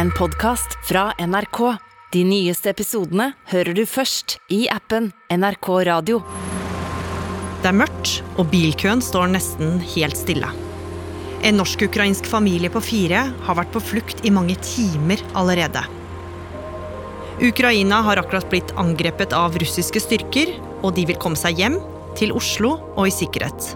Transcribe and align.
en 0.00 0.10
podkast 0.10 0.78
fra 0.88 1.12
NRK. 1.18 1.58
De 2.12 2.22
nyeste 2.24 2.70
episodene 2.72 3.34
hører 3.50 3.76
du 3.76 3.82
først 3.84 4.38
i 4.48 4.62
appen 4.72 5.10
NRK 5.28 5.68
Radio. 5.90 6.22
Det 7.60 7.68
er 7.68 7.76
mørkt, 7.76 8.14
og 8.40 8.48
bilkøen 8.48 9.02
står 9.04 9.28
nesten 9.34 9.76
helt 9.92 10.16
stille. 10.16 10.48
En 11.44 11.60
norsk-ukrainsk 11.60 12.24
familie 12.32 12.72
på 12.72 12.80
fire 12.80 13.26
har 13.44 13.58
vært 13.60 13.74
på 13.74 13.84
flukt 13.90 14.24
i 14.24 14.32
mange 14.32 14.56
timer 14.64 15.20
allerede. 15.36 15.84
Ukraina 17.44 18.00
har 18.06 18.22
akkurat 18.22 18.48
blitt 18.48 18.72
angrepet 18.80 19.36
av 19.36 19.58
russiske 19.60 20.00
styrker, 20.00 20.56
og 20.80 20.96
de 20.96 21.10
vil 21.12 21.20
komme 21.20 21.36
seg 21.36 21.60
hjem, 21.60 21.76
til 22.16 22.32
Oslo 22.32 22.78
og 22.96 23.04
i 23.10 23.12
sikkerhet. 23.20 23.74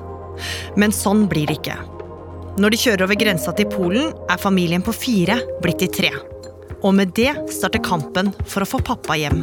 Men 0.80 0.92
sånn 0.92 1.28
blir 1.28 1.52
det 1.52 1.60
ikke. 1.60 1.82
Når 2.54 2.70
de 2.70 2.78
kjører 2.78 3.02
over 3.02 3.18
grensa 3.18 3.50
til 3.58 3.66
Polen, 3.66 4.12
er 4.30 4.38
familien 4.38 4.82
på 4.86 4.92
fire 4.94 5.40
blitt 5.62 5.80
til 5.82 5.90
tre. 5.90 6.10
Og 6.86 6.92
med 6.94 7.10
det 7.16 7.32
starter 7.50 7.82
kampen 7.82 8.30
for 8.46 8.62
å 8.62 8.68
få 8.68 8.78
pappa 8.78 9.16
hjem. 9.18 9.40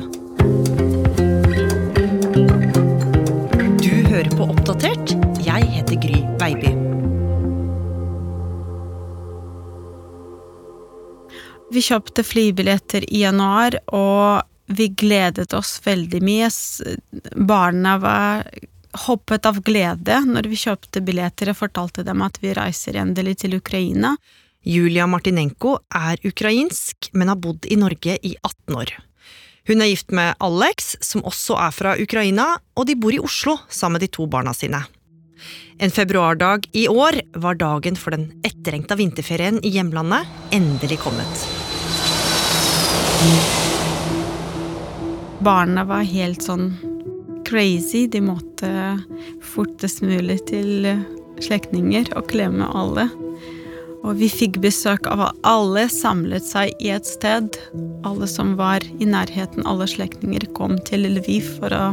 Du 3.81 3.91
hører 4.07 4.31
på 4.31 4.47
Oppdatert. 4.47 5.11
Jeg 5.43 5.67
heter 5.73 5.99
Gry 5.99 6.21
Baby. 6.39 6.71
Vi 11.71 11.83
kjøpte 11.83 12.23
flybilletter 12.23 13.03
i 13.11 13.25
januar, 13.25 13.75
og 13.91 14.47
vi 14.71 14.87
gledet 14.95 15.51
oss 15.57 15.81
veldig 15.83 16.23
mye. 16.23 16.47
Barna 17.35 17.99
var 17.99 18.47
hoppet 19.07 19.45
av 19.45 19.61
glede 19.65 20.21
når 20.27 20.49
vi 20.51 20.59
kjøpte 20.59 21.03
billetter 21.05 21.51
og 21.51 21.59
fortalte 21.59 22.05
dem 22.07 22.23
at 22.25 22.39
vi 22.41 22.53
reiser 22.57 22.99
endelig 23.01 23.41
til 23.43 23.57
Ukraina. 23.57 24.15
Julia 24.67 25.07
Martinenko 25.09 25.77
er 25.95 26.21
ukrainsk, 26.27 27.09
men 27.17 27.31
har 27.31 27.39
bodd 27.41 27.65
i 27.65 27.79
Norge 27.79 28.17
i 28.21 28.35
18 28.43 28.77
år. 28.77 28.93
Hun 29.69 29.81
er 29.81 29.91
gift 29.91 30.11
med 30.11 30.35
Alex, 30.41 30.95
som 31.05 31.23
også 31.25 31.57
er 31.61 31.73
fra 31.73 31.95
Ukraina, 32.01 32.55
og 32.77 32.87
de 32.89 32.97
bor 32.97 33.13
i 33.13 33.21
Oslo 33.21 33.57
sammen 33.69 33.99
med 33.99 34.07
de 34.07 34.11
to 34.13 34.25
barna 34.29 34.53
sine. 34.57 34.83
En 35.81 35.91
februardag 35.91 36.67
i 36.77 36.87
år 36.87 37.21
var 37.41 37.57
dagen 37.57 37.97
for 37.97 38.13
den 38.13 38.27
etterengta 38.45 38.97
vinterferien 38.99 39.57
i 39.65 39.73
hjemlandet 39.73 40.29
endelig 40.53 40.99
kommet. 41.01 41.45
Barna 45.41 45.85
var 45.89 46.05
helt 46.05 46.45
sånn 46.45 46.75
crazy. 47.51 48.07
De 48.07 48.21
måtte 48.23 48.69
fortest 49.43 50.01
mulig 50.05 50.39
til 50.47 50.87
slektninger 51.43 52.13
og 52.15 52.29
klemme 52.31 52.69
alle. 52.77 53.09
Og 54.01 54.15
vi 54.17 54.31
fikk 54.31 54.57
besøk 54.63 55.05
av 55.11 55.27
alle 55.45 55.85
samlet 55.91 56.45
seg 56.47 56.71
i 56.81 56.93
et 56.95 57.05
sted. 57.05 57.57
Alle 58.07 58.29
som 58.29 58.55
var 58.57 58.85
i 58.97 59.07
nærheten, 59.07 59.65
alle 59.67 59.85
slektninger 59.89 60.47
kom 60.57 60.79
til 60.87 61.05
Lviv 61.17 61.51
for 61.59 61.75
å 61.75 61.83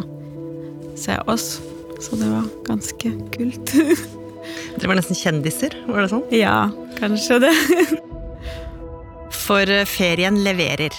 se 0.99 1.19
oss. 1.29 1.59
Så 1.99 2.17
det 2.17 2.31
var 2.31 2.47
ganske 2.69 3.13
kult. 3.35 3.75
Dere 4.79 4.89
var 4.89 5.01
nesten 5.01 5.19
kjendiser, 5.19 5.75
var 5.91 6.05
det 6.05 6.13
sånn? 6.15 6.25
Ja, 6.33 6.71
kanskje 7.01 7.43
det. 7.49 7.55
For 9.49 9.69
ferien 9.91 10.39
leverer. 10.45 10.95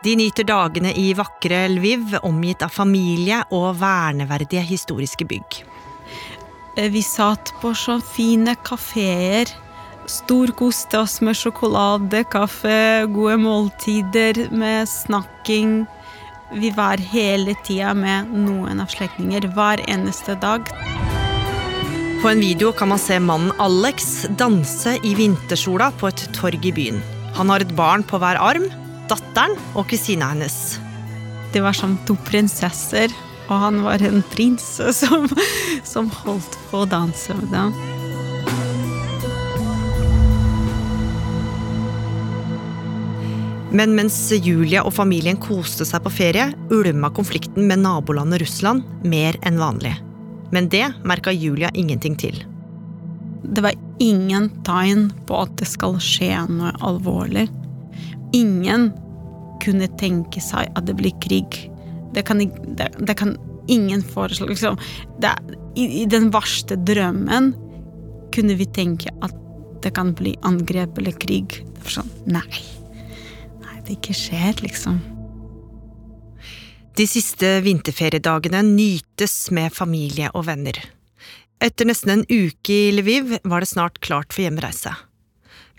De 0.00 0.14
nyter 0.16 0.46
dagene 0.48 0.94
i 0.96 1.10
vakre 1.12 1.66
Lviv, 1.68 2.14
omgitt 2.24 2.62
av 2.64 2.72
familie 2.72 3.42
og 3.52 3.74
verneverdige 3.82 4.62
historiske 4.64 5.26
bygg. 5.28 5.58
Vi 6.80 7.02
satt 7.04 7.52
på 7.60 7.74
så 7.76 7.98
fine 8.00 8.54
kafeer. 8.64 9.50
Storkoste 10.08 11.02
oss 11.02 11.18
med 11.20 11.36
sjokolade, 11.36 12.24
kaffe, 12.32 13.04
gode 13.12 13.36
måltider 13.44 14.46
med 14.48 14.88
snakking. 14.88 15.84
Vi 16.56 16.72
var 16.74 16.96
hele 17.12 17.52
tida 17.68 17.92
med 17.92 18.32
noen 18.32 18.80
av 18.80 18.88
slektninger 18.88 19.50
hver 19.52 19.84
eneste 19.84 20.38
dag. 20.40 20.64
På 22.24 22.32
en 22.32 22.40
video 22.40 22.72
kan 22.72 22.88
man 22.88 23.00
se 23.00 23.20
mannen 23.20 23.52
Alex 23.60 24.26
danse 24.40 24.96
i 25.04 25.12
vintersola 25.16 25.92
på 26.00 26.08
et 26.08 26.24
torg 26.36 26.64
i 26.64 26.72
byen. 26.72 27.04
Han 27.36 27.52
har 27.52 27.60
et 27.60 27.76
barn 27.76 28.02
på 28.04 28.18
hver 28.20 28.40
arm, 28.40 28.66
datteren 29.10 29.56
og 29.74 29.88
kusina 29.90 30.30
hennes. 30.32 30.78
Det 31.50 31.62
var 31.64 31.74
som 31.74 31.96
to 32.06 32.14
prinsesser, 32.28 33.10
og 33.50 33.56
han 33.64 33.80
var 33.82 34.02
en 34.06 34.22
prins 34.30 34.76
som, 35.00 35.26
som 35.84 36.10
holdt 36.22 36.58
på 36.70 36.84
å 36.84 36.90
danse 36.90 37.34
med 37.40 37.50
dem. 37.54 37.74
Men 43.70 43.94
mens 43.94 44.16
Julia 44.34 44.82
og 44.82 44.96
familien 44.96 45.38
koste 45.38 45.86
seg 45.86 46.02
på 46.02 46.10
ferie, 46.10 46.48
ulma 46.74 47.10
konflikten 47.14 47.68
med 47.70 47.84
nabolandet 47.84 48.42
Russland 48.42 48.82
mer 49.06 49.38
enn 49.46 49.60
vanlig. 49.62 49.94
Men 50.50 50.66
det 50.72 50.88
merka 51.06 51.30
Julia 51.30 51.70
ingenting 51.78 52.16
til. 52.18 52.34
Det 53.46 53.62
var 53.62 53.78
ingen 54.02 54.50
tegn 54.66 55.08
på 55.26 55.38
at 55.44 55.54
det 55.60 55.68
skal 55.70 56.00
skje 56.02 56.32
noe 56.50 56.74
alvorlig. 56.82 57.46
Ingen 58.36 58.90
kunne 59.60 59.90
tenke 60.00 60.42
seg 60.42 60.70
at 60.76 60.86
det 60.88 60.96
blir 60.98 61.14
krig. 61.22 61.58
Det 62.14 62.24
kan, 62.26 62.40
det, 62.40 62.90
det 62.98 63.16
kan 63.18 63.36
ingen 63.70 64.02
foreslå. 64.02 64.48
Liksom. 64.50 64.78
Det, 65.22 65.34
i, 65.76 66.02
I 66.02 66.08
den 66.10 66.30
verste 66.34 66.78
drømmen 66.78 67.52
kunne 68.34 68.56
vi 68.58 68.66
tenke 68.70 69.12
at 69.24 69.36
det 69.84 69.94
kan 69.96 70.12
bli 70.16 70.34
angrep 70.46 70.98
eller 71.00 71.16
krig. 71.22 71.62
Det 71.74 71.86
var 71.86 72.00
sånn, 72.00 72.12
nei 72.28 72.60
det 73.90 73.98
ikke 73.98 74.14
skjer, 74.14 74.62
liksom. 74.62 75.00
De 76.98 77.06
siste 77.08 77.58
vinterferiedagene 77.64 78.62
nytes 78.66 79.34
med 79.54 79.74
familie 79.74 80.30
og 80.34 80.46
venner. 80.50 80.76
Etter 81.60 81.88
nesten 81.88 82.12
en 82.14 82.26
uke 82.28 82.76
i 82.76 82.92
Lviv 82.94 83.36
var 83.42 83.64
det 83.64 83.70
snart 83.72 84.00
klart 84.04 84.34
for 84.34 84.44
hjemreise. 84.44 84.94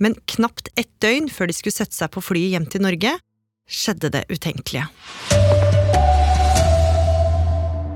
Men 0.01 0.15
knapt 0.25 0.71
ett 0.75 0.89
døgn 1.03 1.29
før 1.29 1.51
de 1.51 1.53
skulle 1.53 1.77
sette 1.77 1.93
seg 1.93 2.09
på 2.13 2.23
flyet 2.25 2.55
hjem 2.55 2.65
til 2.73 2.81
Norge, 2.81 3.13
skjedde 3.69 4.09
det 4.15 4.25
utenkelige. 4.33 4.87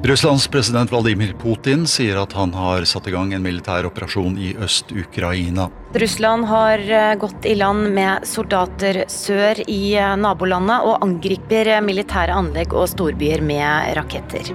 Russlands 0.06 0.46
president 0.54 0.92
Vladimir 0.94 1.32
Putin 1.42 1.88
sier 1.90 2.20
at 2.22 2.36
han 2.38 2.52
har 2.54 2.84
satt 2.86 3.08
i 3.10 3.14
gang 3.16 3.32
en 3.34 3.42
militær 3.42 3.88
operasjon 3.90 4.36
i 4.38 4.52
Øst-Ukraina. 4.54 5.66
Russland 5.98 6.46
har 6.46 6.84
eh, 6.86 7.16
gått 7.18 7.48
i 7.50 7.56
land 7.58 7.90
med 7.96 8.28
soldater 8.30 9.02
sør 9.10 9.64
i 9.66 9.96
eh, 9.98 10.14
nabolandet 10.22 10.86
og 10.86 11.02
angriper 11.02 11.72
militære 11.82 12.38
anlegg 12.38 12.78
og 12.78 12.86
storbyer 12.94 13.42
med 13.42 13.98
raketter. 13.98 14.54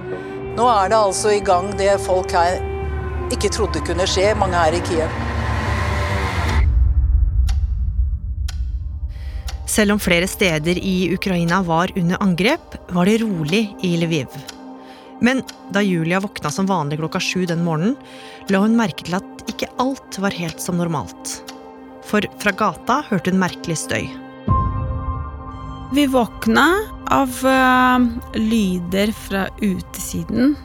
Nå 0.55 0.71
er 0.71 0.95
det 0.95 1.01
altså 1.01 1.35
i 1.35 1.43
gang 1.43 1.67
det 1.75 1.97
folk 2.07 2.31
her 2.31 2.63
ikke 3.35 3.51
trodde 3.51 3.83
kunne 3.83 4.07
skje, 4.07 4.31
mange 4.39 4.55
her 4.55 4.79
i 4.79 4.83
Kiev. 4.87 5.40
Selv 9.71 9.93
om 9.95 9.99
flere 10.03 10.27
steder 10.27 10.75
i 10.77 11.13
Ukraina 11.13 11.61
var 11.63 11.91
under 11.95 12.19
angrep, 12.19 12.73
var 12.91 13.07
det 13.07 13.21
rolig 13.21 13.61
i 13.81 13.93
Lviv. 14.01 14.27
Men 15.21 15.43
da 15.71 15.79
Julia 15.81 16.19
våkna 16.19 16.51
som 16.51 16.67
vanlig 16.67 16.97
klokka 16.99 17.21
sju 17.23 17.45
den 17.47 17.63
morgenen, 17.63 17.95
la 18.51 18.59
hun 18.65 18.75
merke 18.75 19.05
til 19.07 19.15
at 19.15 19.45
ikke 19.47 19.69
alt 19.79 20.17
var 20.19 20.35
helt 20.35 20.59
som 20.59 20.75
normalt. 20.81 21.37
For 22.03 22.25
fra 22.41 22.51
gata 22.57 22.97
hørte 23.07 23.31
hun 23.31 23.39
merkelig 23.39 23.77
støy. 23.79 24.09
Vi 25.95 26.05
våkna 26.11 26.67
av 27.11 27.39
uh, 27.45 28.09
lyder 28.35 29.15
fra 29.15 29.45
utesiden. 29.61 30.57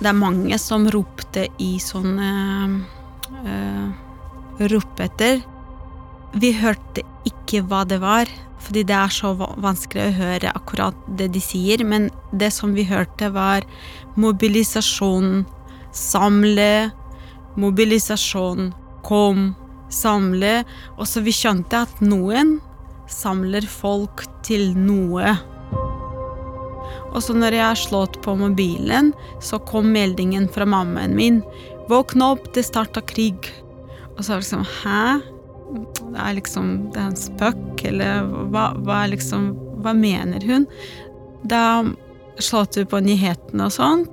Det 0.00 0.10
er 0.10 0.18
mange 0.18 0.58
som 0.58 0.90
ropte 0.90 1.46
i 1.62 1.70
sånne 1.82 2.34
uh, 3.46 3.86
ropeter. 4.74 5.38
Vi 6.34 6.54
hørte 6.58 7.06
ikke 7.28 7.62
hva 7.68 7.84
det 7.88 8.00
var, 8.02 8.30
fordi 8.60 8.84
det 8.88 8.96
er 8.96 9.12
så 9.12 9.32
vanskelig 9.38 10.02
å 10.04 10.16
høre 10.18 10.52
akkurat 10.56 10.96
det 11.18 11.30
de 11.34 11.42
sier. 11.42 11.84
Men 11.84 12.10
det 12.32 12.52
som 12.54 12.74
vi 12.76 12.84
hørte, 12.88 13.30
var 13.34 13.66
mobilisasjon, 14.20 15.44
samle, 15.96 16.90
mobilisasjon, 17.60 18.70
kom, 19.06 19.52
samle. 19.92 20.60
Og 20.98 21.08
så 21.08 21.24
vi 21.24 21.34
skjønte 21.34 21.84
at 21.86 22.04
noen 22.04 22.58
samler 23.10 23.66
folk 23.66 24.26
til 24.46 24.70
noe. 24.78 25.34
Og 27.10 27.18
så 27.24 27.34
når 27.34 27.56
jeg 27.56 27.66
har 27.66 27.80
slått 27.80 28.20
på 28.22 28.36
mobilen, 28.38 29.10
så 29.42 29.58
kom 29.66 29.90
meldingen 29.90 30.46
fra 30.52 30.68
mammaen 30.68 31.16
min. 31.18 31.40
Våkne 31.90 32.32
opp, 32.36 32.52
det 32.54 32.68
starta 32.68 33.02
krig. 33.02 33.50
Og 34.14 34.22
så 34.22 34.36
var 34.36 34.38
det 34.38 34.44
liksom 34.44 34.66
Hæ? 34.78 35.39
Det 35.70 36.18
er 36.18 36.34
liksom 36.34 36.90
Det 36.92 37.00
er 37.00 37.10
en 37.10 37.16
spøk, 37.16 37.84
eller 37.84 38.24
hva, 38.52 38.70
hva, 38.76 39.02
liksom, 39.10 39.52
hva 39.82 39.94
mener 39.94 40.44
hun? 40.46 40.66
Da 41.44 41.84
slått 42.40 42.76
ut 42.76 42.90
på 42.90 43.00
nyhetene 43.04 43.68
og 43.68 43.74
sånn. 43.74 44.08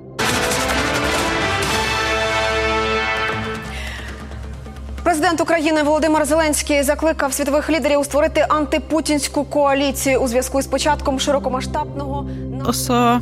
Президент 5.08 5.40
України 5.40 5.82
Володимир 5.82 6.24
Зеленський 6.24 6.82
закликав 6.82 7.32
світових 7.32 7.70
лідерів 7.70 8.04
створити 8.04 8.46
антипутінську 8.48 9.44
коаліцію 9.44 10.18
у 10.18 10.28
зв'язку 10.28 10.62
з 10.62 10.66
початком 10.66 11.20
широкомасштабного 11.20 12.28
Og 12.66 12.74
så 12.74 13.20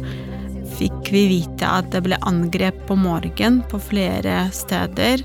fikk 0.78 1.12
vi 1.12 1.22
vite 1.30 1.68
at 1.68 1.90
det 1.92 2.02
ble 2.04 2.18
angrep 2.20 2.86
på 2.88 2.96
morgen 2.96 3.62
på 3.70 3.78
flere 3.78 4.48
steder. 4.52 5.22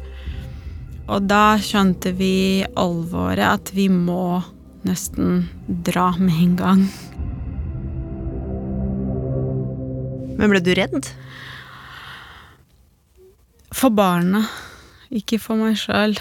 Og 1.12 1.28
da 1.28 1.58
skjønte 1.60 2.14
vi 2.16 2.64
alvoret, 2.80 3.44
at 3.44 3.72
vi 3.76 3.90
må 3.92 4.40
nesten 4.88 5.44
dra 5.68 6.12
med 6.18 6.38
en 6.46 6.54
gang. 6.60 6.84
Men 10.40 10.54
ble 10.54 10.62
du 10.64 10.72
redd? 10.78 11.10
For 13.76 13.92
barna, 13.94 14.46
ikke 15.12 15.40
for 15.42 15.60
meg 15.60 15.76
sjøl. 15.80 16.16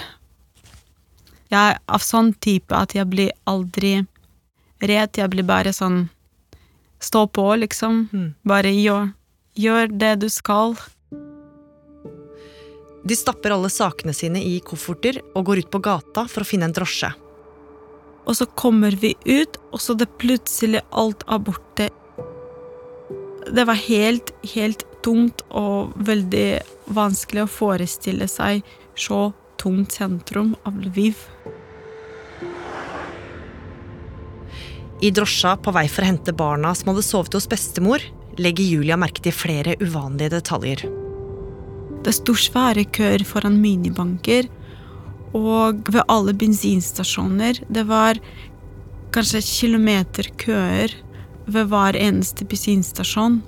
Jeg 1.50 1.60
er 1.74 1.78
av 1.90 2.02
sånn 2.02 2.34
type 2.42 2.74
at 2.74 2.94
jeg 2.94 3.06
blir 3.10 3.30
aldri 3.50 4.00
redd. 4.82 5.18
Jeg 5.18 5.30
blir 5.32 5.46
bare 5.46 5.74
sånn 5.76 6.08
Stå 7.00 7.22
på, 7.32 7.46
liksom. 7.56 8.08
Mm. 8.12 8.24
Bare 8.44 8.70
gjør, 8.76 9.06
gjør 9.56 9.86
det 10.02 10.10
du 10.20 10.26
skal. 10.28 10.74
De 13.02 13.16
stapper 13.16 13.54
alle 13.54 13.70
sakene 13.72 14.12
sine 14.16 14.42
i 14.44 14.58
kofferter 14.64 15.20
og 15.34 15.46
går 15.48 15.64
ut 15.64 15.70
på 15.72 15.80
gata 15.84 16.26
for 16.28 16.44
å 16.44 16.48
finne 16.48 16.68
en 16.68 16.76
drosje. 16.76 17.10
Og 18.28 18.36
så 18.36 18.46
kommer 18.58 18.94
vi 19.00 19.14
ut, 19.24 19.56
og 19.72 19.80
så 19.80 19.96
det 19.96 20.10
plutselig 20.20 20.82
alt 20.92 21.24
er 21.26 21.40
borte. 21.42 21.88
Det 23.50 23.64
var 23.66 23.80
helt, 23.88 24.34
helt 24.52 24.84
tungt 25.02 25.42
og 25.48 25.96
veldig 25.96 26.60
vanskelig 26.92 27.46
å 27.46 27.50
forestille 27.50 28.28
seg 28.28 28.60
så 28.94 29.30
tungt 29.60 29.96
sentrum 29.96 30.52
av 30.68 30.76
Lviv. 30.84 31.16
I 35.00 35.08
drosja 35.16 35.56
på 35.56 35.72
vei 35.72 35.86
for 35.88 36.04
å 36.04 36.10
hente 36.12 36.36
barna 36.36 36.74
som 36.76 36.92
hadde 36.92 37.06
sovet 37.06 37.36
hos 37.38 37.48
bestemor, 37.48 38.04
legger 38.36 38.68
Julia 38.76 39.00
merke 39.00 39.24
til 39.24 39.32
flere 39.32 39.80
uvanlige 39.80 40.36
detaljer. 40.36 40.99
Det 42.00 42.14
sto 42.16 42.32
svære 42.32 42.86
køer 42.88 43.24
foran 43.28 43.58
minibanker, 43.60 44.48
og 45.36 45.82
ved 45.92 46.02
alle 46.08 46.32
bensinstasjoner. 46.34 47.60
Det 47.68 47.84
var 47.86 48.18
kanskje 49.14 49.42
kilometerkøer 49.44 50.94
ved 51.50 51.68
hver 51.70 51.98
eneste 51.98 52.46
bensinstasjon. 52.48 53.42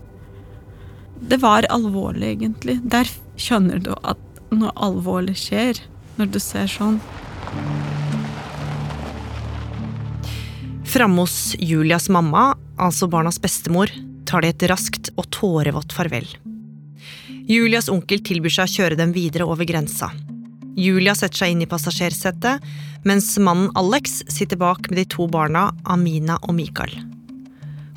Det 1.22 1.40
var 1.42 1.66
alvorlig, 1.70 2.34
egentlig. 2.36 2.80
Der 2.84 3.08
skjønner 3.40 3.80
du 3.82 3.92
at 4.02 4.20
noe 4.52 4.72
alvorlig 4.76 5.36
skjer, 5.38 5.80
når 6.18 6.32
du 6.34 6.38
ser 6.42 6.68
sånn. 6.70 7.00
Framme 10.92 11.24
hos 11.24 11.54
Julias 11.56 12.10
mamma, 12.12 12.50
altså 12.76 13.08
barnas 13.08 13.40
bestemor, 13.40 13.88
tar 14.28 14.44
de 14.44 14.52
et 14.52 14.66
raskt 14.68 15.08
og 15.16 15.30
tårevått 15.32 15.94
farvel. 15.96 16.26
Julias 17.48 17.88
onkel 17.90 18.22
tilbyr 18.22 18.52
seg 18.54 18.68
å 18.68 18.72
kjøre 18.76 18.98
dem 18.98 19.14
videre 19.14 19.46
over 19.48 19.66
grensa. 19.68 20.10
Julia 20.78 21.14
setter 21.18 21.42
seg 21.42 21.52
inn 21.52 21.64
i 21.64 21.68
passasjersetet, 21.68 22.62
mens 23.04 23.34
mannen 23.42 23.72
Alex 23.76 24.22
sitter 24.32 24.60
bak 24.60 24.88
med 24.88 25.02
de 25.02 25.06
to 25.16 25.26
barna 25.28 25.68
Amina 25.84 26.38
og 26.46 26.54
Mikael. 26.56 26.94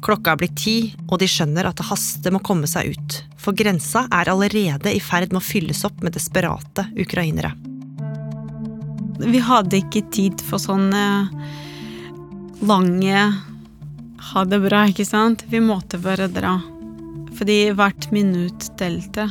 Klokka 0.05 0.33
er 0.33 0.41
blitt 0.41 0.57
ti, 0.59 0.75
og 1.07 1.17
de 1.21 1.29
skjønner 1.29 1.69
at 1.69 1.79
det 1.79 1.87
haster 1.87 2.33
med 2.33 2.43
å 2.43 2.45
komme 2.45 2.67
seg 2.69 2.93
ut, 2.93 3.17
for 3.41 3.57
grensa 3.57 4.05
er 4.13 4.29
allerede 4.29 4.91
i 4.93 5.01
ferd 5.01 5.31
med 5.31 5.41
å 5.41 5.45
fylles 5.45 5.85
opp 5.87 6.03
med 6.03 6.13
desperate 6.17 6.89
ukrainere. 6.99 7.55
Vi 9.23 9.39
hadde 9.39 9.79
ikke 9.79 10.03
tid 10.11 10.43
for 10.43 10.59
sånne 10.59 11.05
lange 12.65 13.25
ha 14.31 14.45
det 14.45 14.59
bra, 14.59 14.85
ikke 14.89 15.05
sant? 15.07 15.45
Vi 15.49 15.61
måtte 15.63 15.97
bare 16.01 16.27
dra. 16.27 16.57
Fordi 17.35 17.59
hvert 17.75 18.09
minutt 18.15 18.69
telte. 18.79 19.27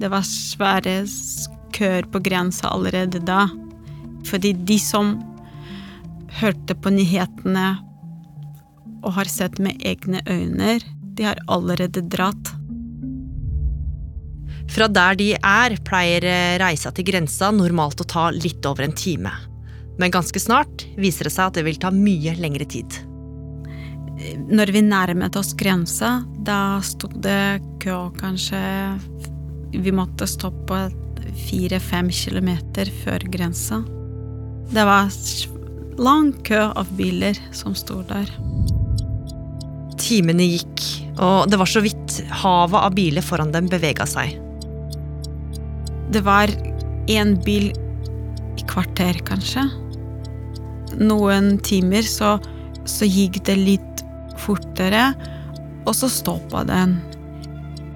Det 0.00 0.10
var 0.12 0.24
svære 0.26 1.02
køer 1.76 2.08
på 2.12 2.20
grensa 2.24 2.72
allerede 2.72 3.22
da. 3.24 3.46
Fordi 4.28 4.52
de 4.52 4.78
som 4.80 5.16
hørte 6.40 6.76
på 6.76 6.92
nyhetene 6.94 7.68
og 9.00 9.14
har 9.16 9.30
sett 9.32 9.58
med 9.62 9.80
egne 9.80 10.20
øyne, 10.28 10.78
de 11.16 11.26
har 11.26 11.40
allerede 11.48 12.04
dratt. 12.12 12.54
Fra 14.70 14.86
der 14.86 15.16
de 15.18 15.32
er, 15.34 15.74
pleier 15.86 16.26
reisa 16.62 16.92
til 16.94 17.08
grensa 17.08 17.50
normalt 17.54 18.02
å 18.04 18.06
ta 18.06 18.28
litt 18.34 18.66
over 18.68 18.86
en 18.86 18.94
time. 18.94 19.32
Men 19.98 20.12
ganske 20.14 20.40
snart 20.40 20.84
viser 21.00 21.26
det 21.26 21.34
seg 21.34 21.48
at 21.48 21.58
det 21.58 21.66
vil 21.66 21.80
ta 21.80 21.90
mye 21.92 22.36
lengre 22.38 22.68
tid. 22.68 23.00
Når 24.50 24.72
vi 24.74 24.82
nærmet 24.84 25.36
oss 25.40 25.54
grensa, 25.56 26.20
da 26.44 26.80
sto 26.84 27.08
det 27.24 27.62
kø 27.80 28.10
kanskje 28.18 28.60
Vi 29.72 29.92
måtte 29.94 30.26
stoppe 30.28 30.88
fire-fem 31.46 32.10
kilometer 32.12 32.90
før 33.04 33.22
grensa. 33.32 33.80
Det 34.70 34.84
var 34.86 35.08
lang 36.00 36.32
kø 36.46 36.60
av 36.74 36.90
biler 36.98 37.38
som 37.54 37.74
sto 37.78 38.00
der. 38.08 38.28
Timene 40.00 40.46
gikk, 40.48 40.84
og 41.22 41.50
det 41.50 41.60
var 41.60 41.70
så 41.70 41.82
vidt 41.84 42.20
havet 42.42 42.80
av 42.80 42.96
biler 42.96 43.24
foran 43.24 43.52
dem 43.54 43.68
bevega 43.70 44.06
seg. 44.10 44.34
Det 46.10 46.24
var 46.26 46.50
én 47.10 47.36
bil 47.44 47.70
i 47.70 48.66
kvarter, 48.66 49.20
kanskje. 49.28 49.68
Noen 50.98 51.54
timer 51.62 52.02
så, 52.06 52.36
så 52.88 53.06
gikk 53.06 53.38
det 53.46 53.58
litt 53.60 53.89
fortere, 54.40 55.10
og 55.86 55.94
så 55.96 56.10
stoppa 56.12 56.64
den. 56.68 56.98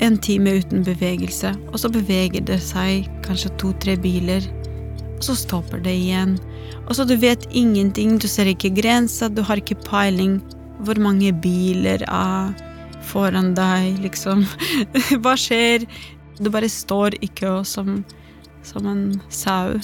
En 0.03 0.19
time 0.19 0.57
uten 0.61 0.85
bevegelse, 0.87 1.55
og 1.71 1.79
så 1.81 1.91
beveger 1.93 2.45
det 2.49 2.61
seg 2.65 3.09
kanskje 3.27 3.53
to-tre 3.63 3.97
biler. 4.01 4.45
Og 5.15 5.23
så 5.29 5.37
stopper 5.39 5.81
det 5.85 5.95
igjen. 5.95 6.37
Og 6.89 6.97
så 6.99 7.07
du 7.09 7.15
vet 7.21 7.47
ingenting, 7.51 8.19
du 8.19 8.29
ser 8.29 8.51
ikke 8.51 8.75
grensa, 8.75 9.29
du 9.29 9.43
har 9.47 9.61
ikke 9.61 9.79
peiling 9.87 10.41
hvor 10.85 10.99
mange 11.01 11.31
biler 11.33 12.03
er 12.03 12.55
foran 13.05 13.53
deg, 13.57 14.01
liksom. 14.03 14.45
Hva 15.23 15.37
skjer? 15.39 15.87
Du 16.41 16.51
bare 16.51 16.69
står 16.71 17.19
i 17.23 17.31
kø 17.31 17.61
som, 17.69 18.01
som 18.67 18.89
en 18.91 19.05
sau. 19.31 19.77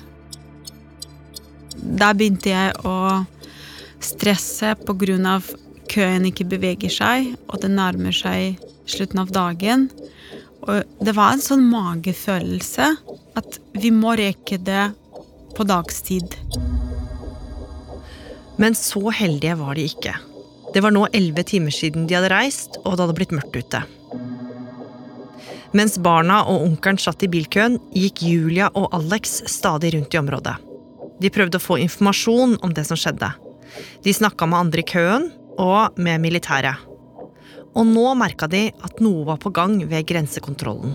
Der 1.81 2.17
begynte 2.17 2.51
jeg 2.51 2.75
å 2.85 3.23
stresse 4.03 4.75
på 4.83 4.97
grunn 4.99 5.29
av 5.29 5.47
køen 5.90 6.26
ikke 6.28 6.48
beveger 6.50 6.92
seg, 6.92 7.35
og 7.50 7.61
det 7.62 7.73
nærmer 7.75 8.14
seg 8.14 8.61
slutten 8.90 9.23
av 9.23 9.32
dagen. 9.35 9.88
Og 10.66 10.85
det 11.02 11.14
var 11.16 11.35
en 11.35 11.44
sånn 11.44 11.66
magefølelse 11.70 12.90
at 13.38 13.61
vi 13.80 13.92
må 13.94 14.14
reke 14.18 14.59
det 14.61 14.90
på 15.56 15.66
dagstid. 15.66 16.37
Men 18.61 18.76
så 18.76 19.02
heldige 19.16 19.56
var 19.56 19.78
de 19.78 19.87
ikke. 19.88 20.14
Det 20.75 20.82
var 20.85 20.94
nå 20.94 21.06
elleve 21.16 21.42
timer 21.49 21.75
siden 21.75 22.06
de 22.06 22.14
hadde 22.14 22.30
reist, 22.30 22.76
og 22.85 22.94
det 22.94 23.06
hadde 23.06 23.16
blitt 23.18 23.35
mørkt 23.35 23.56
ute. 23.56 23.82
Mens 25.75 25.97
barna 26.02 26.40
og 26.50 26.64
onkelen 26.66 26.99
satt 26.99 27.23
i 27.23 27.30
bilkøen, 27.30 27.78
gikk 27.94 28.25
Julia 28.26 28.70
og 28.75 28.90
Alex 28.94 29.40
stadig 29.50 29.94
rundt 29.94 30.14
i 30.14 30.20
området. 30.20 30.56
De 31.23 31.30
prøvde 31.30 31.61
å 31.61 31.62
få 31.62 31.78
informasjon 31.82 32.56
om 32.64 32.75
det 32.75 32.87
som 32.88 32.99
skjedde. 32.99 33.30
De 34.04 34.14
snakka 34.14 34.49
med 34.50 34.66
andre 34.66 34.82
i 34.82 34.88
køen, 34.88 35.28
og 35.59 35.99
med 35.99 36.23
militæret. 36.23 36.87
Og 37.75 37.87
nå 37.87 38.12
merka 38.19 38.49
de 38.50 38.69
at 38.83 39.00
noe 39.02 39.25
var 39.28 39.38
på 39.42 39.52
gang 39.54 39.78
ved 39.88 40.07
grensekontrollen. 40.09 40.95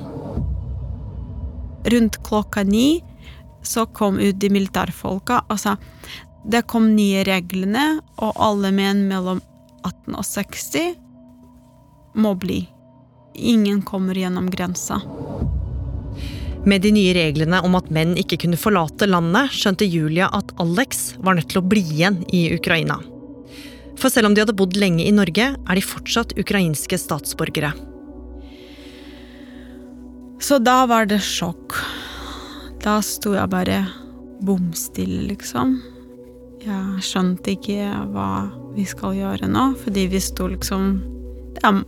Rundt 1.86 2.20
klokka 2.26 2.64
ni 2.66 3.04
så 3.66 3.86
kom 3.86 4.20
ut 4.20 4.40
de 4.42 4.50
militærfolka 4.54 5.44
og 5.50 5.60
sa 5.62 5.76
det 6.46 6.68
kom 6.70 6.92
nye 6.94 7.24
reglene, 7.26 8.02
og 8.22 8.38
alle 8.38 8.70
menn 8.76 9.08
mellom 9.10 9.40
18 9.82 10.14
og 10.14 10.26
60 10.28 10.92
må 12.22 12.36
bli. 12.38 12.60
Ingen 13.34 13.82
kommer 13.82 14.14
gjennom 14.14 14.52
grensa. 14.54 15.00
Med 16.66 16.86
de 16.86 16.92
nye 16.94 17.16
reglene 17.18 17.64
om 17.66 17.76
at 17.78 17.90
menn 17.94 18.14
ikke 18.18 18.38
kunne 18.46 18.62
forlate 18.62 19.10
landet, 19.10 19.58
skjønte 19.58 19.90
Julia 19.90 20.30
at 20.38 20.54
Alex 20.62 21.16
var 21.18 21.38
nødt 21.38 21.50
til 21.50 21.64
å 21.64 21.66
bli 21.66 21.82
igjen 21.82 22.22
i 22.34 22.48
Ukraina. 22.54 23.00
For 24.06 24.14
selv 24.14 24.28
om 24.30 24.36
de 24.38 24.44
hadde 24.44 24.54
bodd 24.54 24.76
lenge 24.78 25.02
i 25.02 25.10
Norge, 25.10 25.46
er 25.58 25.78
de 25.80 25.82
fortsatt 25.82 26.36
ukrainske 26.38 27.00
statsborgere. 27.02 27.72
Så 30.38 30.60
da 30.62 30.84
var 30.86 31.10
det 31.10 31.24
sjokk. 31.26 31.74
Da 32.86 33.00
sto 33.02 33.34
jeg 33.34 33.50
bare 33.50 33.80
bom 34.46 34.70
stille, 34.78 35.24
liksom. 35.32 35.80
Jeg 36.62 37.02
skjønte 37.02 37.56
ikke 37.56 37.90
hva 38.14 38.30
vi 38.78 38.86
skal 38.86 39.18
gjøre 39.18 39.50
nå, 39.50 39.72
fordi 39.82 40.06
vi 40.14 40.22
sto 40.22 40.52
liksom 40.54 41.02
Det 41.58 41.66
er 41.66 41.82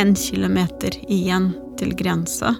én 0.00 0.16
kilometer 0.16 0.96
igjen 1.04 1.52
til 1.76 1.92
grensa. 1.92 2.56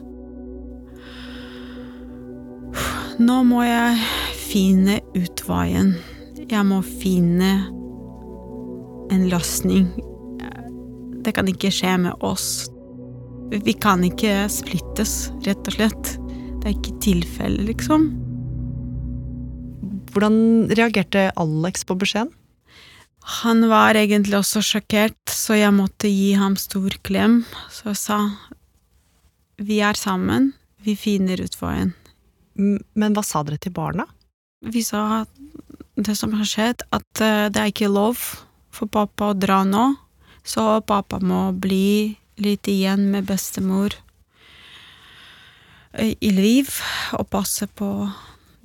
Nå 3.24 3.42
må 3.48 3.64
jeg 3.64 4.02
finne 4.36 5.00
utveien. 5.16 5.94
Jeg 6.50 6.68
må 6.68 6.84
finne 6.84 7.80
en 9.12 9.28
løsning. 9.30 9.88
Det 11.22 11.34
kan 11.36 11.48
ikke 11.50 11.70
skje 11.72 11.96
med 12.06 12.24
oss. 12.24 12.66
Vi 13.52 13.74
kan 13.76 14.02
ikke 14.06 14.46
splittes, 14.50 15.30
rett 15.46 15.68
og 15.68 15.76
slett. 15.76 16.12
Det 16.62 16.70
er 16.70 16.76
ikke 16.76 17.00
tilfelle, 17.04 17.66
liksom. 17.68 18.08
Hvordan 20.12 20.36
reagerte 20.72 21.30
Alex 21.40 21.84
på 21.88 21.96
beskjeden? 22.00 22.32
Han 23.42 23.68
var 23.70 23.94
egentlig 23.94 24.34
også 24.40 24.62
sjokkert, 24.66 25.20
så 25.30 25.54
jeg 25.54 25.74
måtte 25.76 26.10
gi 26.10 26.32
ham 26.38 26.56
stor 26.58 26.96
klem. 27.06 27.42
Så 27.70 27.92
jeg 27.92 28.00
sa 28.00 28.18
vi 29.62 29.78
er 29.84 29.94
sammen, 29.94 30.50
vi 30.82 30.96
finner 30.98 31.38
ut 31.38 31.54
veien. 31.60 31.92
Men 32.58 33.14
hva 33.14 33.22
sa 33.24 33.44
dere 33.46 33.60
til 33.62 33.74
barna? 33.76 34.08
Vi 34.62 34.82
sa 34.82 35.22
det 35.94 36.16
som 36.18 36.34
har 36.34 36.48
skjedd, 36.48 36.82
at 36.90 37.22
eh, 37.22 37.46
det 37.52 37.60
er 37.60 37.70
ikke 37.70 37.92
lov 37.92 38.18
for 38.72 38.88
pappa 38.88 39.30
å 39.30 39.38
dra 39.38 39.62
nå, 39.68 39.84
så 40.42 40.80
pappa 40.86 41.20
må 41.22 41.50
bli 41.52 42.16
litt 42.42 42.68
igjen 42.68 43.10
med 43.12 43.28
bestemor 43.28 43.94
i 46.00 46.30
Lviv 46.32 46.78
og 47.18 47.28
passe 47.30 47.68
på 47.68 47.92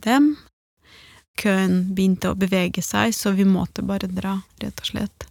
dem 0.01 0.37
køen 1.37 1.79
begynte 1.93 2.31
å 2.31 2.37
bevege 2.37 2.83
seg, 2.83 3.13
så 3.15 3.33
vi 3.37 3.45
måtte 3.47 3.85
bare 3.85 4.09
dra, 4.09 4.39
rett 4.61 4.81
og 4.81 4.89
slett. 4.89 5.27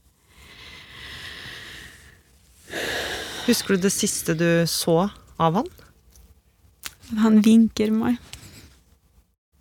Husker 3.47 3.77
du 3.77 3.87
det 3.87 3.95
siste 3.95 4.35
du 4.39 4.49
så 4.71 5.09
av 5.39 5.61
han? 5.61 5.69
Han 7.23 7.41
vinker 7.45 7.93
meg. 7.95 8.19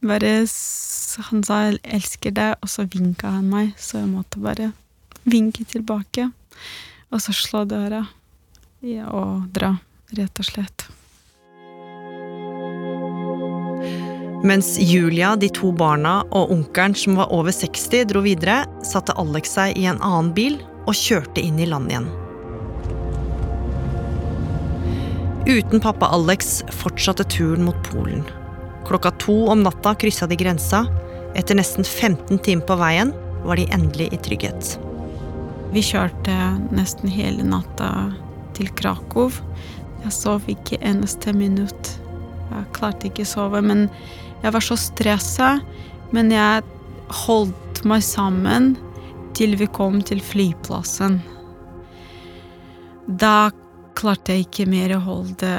Bare 0.05 0.45
Han 1.29 1.43
sa 1.47 1.57
elsker 1.71 2.33
deg', 2.35 2.57
og 2.61 2.67
så 2.67 2.83
vinka 2.91 3.29
han 3.37 3.45
meg, 3.47 3.71
så 3.79 4.01
jeg 4.01 4.09
måtte 4.11 4.41
bare 4.43 4.73
vinke 5.25 5.65
tilbake. 5.67 6.29
Og 7.13 7.21
så 7.21 7.33
slå 7.35 7.65
døra 7.69 8.05
ja, 8.85 9.09
og 9.09 9.49
dra, 9.53 9.75
rett 10.17 10.41
og 10.41 10.47
slett. 10.47 10.87
Mens 14.45 14.75
Julia, 14.77 15.33
de 15.35 15.49
to 15.49 15.71
barna 15.73 16.19
og 16.29 16.51
onkelen 16.53 16.93
som 16.97 17.17
var 17.17 17.31
over 17.33 17.55
60 17.55 18.05
dro 18.11 18.21
videre, 18.21 18.61
satte 18.85 19.15
Alex 19.17 19.55
seg 19.57 19.79
i 19.79 19.87
en 19.89 20.01
annen 20.05 20.29
bil 20.37 20.59
og 20.85 20.93
kjørte 20.93 21.41
inn 21.41 21.57
i 21.57 21.65
land 21.69 21.89
igjen. 21.89 22.05
Uten 25.45 25.81
pappa 25.81 26.11
Alex 26.13 26.61
fortsatte 26.73 27.25
turen 27.29 27.65
mot 27.65 27.77
Polen. 27.89 28.21
Klokka 28.85 29.11
to 29.21 29.47
om 29.49 29.65
natta 29.65 29.95
kryssa 29.97 30.29
de 30.29 30.37
grensa. 30.37 30.85
Etter 31.37 31.57
nesten 31.57 31.85
15 31.85 32.37
timer 32.45 32.65
på 32.69 32.77
veien 32.81 33.13
var 33.45 33.57
de 33.57 33.69
endelig 33.73 34.11
i 34.13 34.21
trygghet. 34.29 34.75
Vi 35.73 35.81
kjørte 35.83 36.35
nesten 36.75 37.11
hele 37.11 37.43
natta 37.47 37.89
til 38.55 38.69
Krakow. 38.77 39.33
Jeg 40.03 40.13
sov 40.13 40.45
ikke 40.51 40.79
eneste 40.85 41.33
minutt. 41.35 41.95
Jeg 42.51 42.71
klarte 42.77 43.09
ikke 43.09 43.25
å 43.25 43.31
sove, 43.31 43.61
men 43.65 43.87
jeg 44.43 44.53
var 44.53 44.63
så 44.63 44.77
stressa, 44.77 45.51
men 46.13 46.29
jeg 46.33 46.63
holdt 47.25 47.81
meg 47.89 48.03
sammen 48.05 48.75
til 49.35 49.57
vi 49.59 49.67
kom 49.73 49.99
til 50.05 50.21
flyplassen. 50.23 51.19
Da 53.05 53.51
klarte 53.97 54.35
jeg 54.35 54.47
ikke 54.47 54.69
mer 54.69 54.95
å 54.95 55.03
holde 55.05 55.51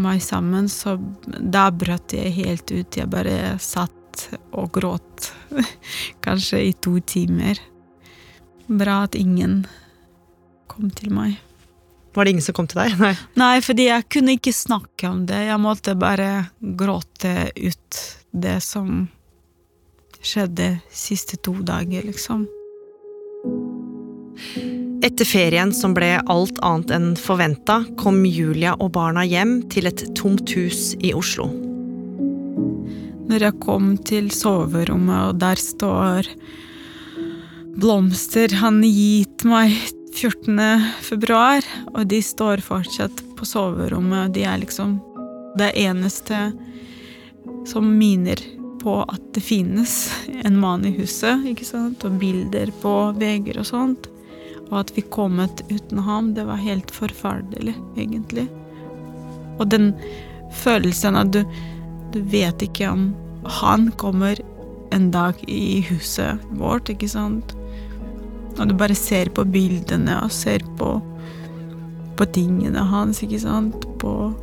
meg 0.00 0.22
sammen, 0.22 0.68
så 0.70 0.96
da 1.26 1.68
brøt 1.70 2.14
jeg 2.14 2.34
helt 2.36 2.70
ut. 2.70 2.98
Jeg 2.98 3.10
bare 3.10 3.56
satt 3.62 4.28
og 4.50 4.70
gråt. 4.74 5.30
Kanskje 6.24 6.64
i 6.68 6.72
to 6.82 6.98
timer. 7.06 7.58
Bra 8.70 9.02
at 9.08 9.16
ingen 9.18 9.64
kom 10.70 10.90
til 10.94 11.10
meg. 11.10 11.40
Var 12.14 12.24
det 12.24 12.30
ingen 12.34 12.44
som 12.44 12.54
kom 12.54 12.68
til 12.70 12.78
deg? 12.82 12.94
Nei. 13.02 13.14
Nei, 13.38 13.56
fordi 13.64 13.88
jeg 13.88 14.06
kunne 14.12 14.36
ikke 14.38 14.54
snakke 14.54 15.10
om 15.10 15.24
det. 15.26 15.40
Jeg 15.48 15.62
måtte 15.62 15.96
bare 15.98 16.30
gråte 16.60 17.50
ut 17.58 18.00
det 18.30 18.60
som 18.62 19.08
skjedde 20.20 20.76
siste 20.94 21.38
to 21.42 21.56
dager, 21.66 22.04
liksom. 22.06 22.46
Etter 25.02 25.24
ferien 25.24 25.72
som 25.74 25.94
ble 25.96 26.12
alt 26.30 26.58
annet 26.66 26.92
enn 26.92 27.10
forventa, 27.18 27.80
kom 27.98 28.22
Julia 28.28 28.74
og 28.76 28.92
barna 28.94 29.24
hjem 29.24 29.62
til 29.72 29.88
et 29.88 30.04
tomt 30.18 30.52
hus 30.54 30.92
i 31.00 31.14
Oslo. 31.16 31.48
Når 33.30 33.46
jeg 33.46 33.60
kom 33.62 33.94
til 34.06 34.28
soverommet, 34.34 35.30
og 35.30 35.40
der 35.40 35.58
står 35.58 36.28
blomster 37.76 38.54
han 38.60 38.82
gitt 38.82 39.44
meg 39.44 39.74
14. 40.14 40.58
februar, 41.00 41.64
og 41.94 42.06
de 42.10 42.20
står 42.22 42.62
fortsatt 42.64 43.22
på 43.38 43.46
soverommet. 43.46 44.28
og 44.28 44.34
De 44.34 44.44
er 44.44 44.60
liksom 44.62 44.98
det 45.58 45.72
eneste 45.78 46.50
som 47.68 47.86
miner 47.98 48.40
på 48.80 49.00
at 49.02 49.22
det 49.34 49.42
finnes 49.44 49.94
en 50.44 50.56
mann 50.60 50.86
i 50.88 50.94
huset, 50.96 51.44
ikke 51.46 51.68
sant, 51.68 52.04
og 52.04 52.18
bilder 52.20 52.72
på 52.82 52.94
vegger 53.20 53.60
og 53.60 53.68
sånt. 53.68 54.08
Og 54.70 54.80
at 54.82 54.92
vi 54.96 55.04
kommet 55.12 55.62
uten 55.70 56.00
ham, 56.06 56.32
det 56.34 56.46
var 56.48 56.62
helt 56.62 56.90
forferdelig, 56.94 57.74
egentlig. 57.98 58.46
Og 59.60 59.68
den 59.70 59.92
følelsen 60.62 61.18
at 61.20 61.34
du, 61.34 61.42
du 62.14 62.22
vet 62.32 62.62
ikke 62.64 62.88
om 62.90 63.10
han 63.60 63.90
kommer 64.00 64.40
en 64.94 65.10
dag 65.14 65.38
i 65.48 65.80
huset 65.90 66.40
vårt, 66.58 66.90
ikke 66.92 67.08
sant. 67.10 67.54
Og 68.60 68.68
du 68.68 68.76
bare 68.76 68.96
ser 68.96 69.30
på 69.32 69.46
bildene 69.48 70.18
og 70.20 70.32
ser 70.34 70.64
på, 70.76 70.92
på 72.16 72.26
tingene 72.34 72.84
hans, 72.92 73.22
ikke 73.24 73.40
sant. 73.40 73.86
På 74.02 74.34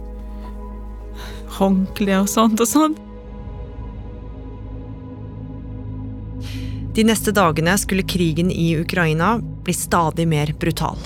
håndkle 1.57 2.23
og 2.23 2.31
sånt 2.31 2.61
og 2.63 2.69
sånt. 2.69 3.03
De 6.97 7.03
neste 7.05 7.29
dagene 7.29 7.75
skulle 7.77 8.07
krigen 8.09 8.49
i 8.49 8.71
Ukraina 8.79 9.35
bli 9.37 9.73
stadig 9.77 10.25
mer 10.25 10.49
brutal. 10.57 10.97